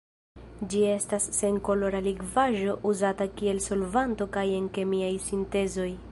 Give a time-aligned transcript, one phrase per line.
[0.69, 5.91] Ĝi estas senkolora likvaĵo uzata kiel solvanto kaj en kemiaj sintezoj.